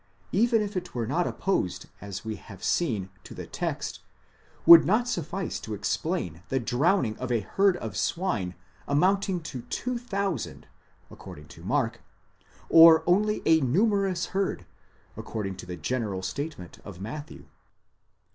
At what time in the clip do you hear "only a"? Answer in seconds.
13.05-13.61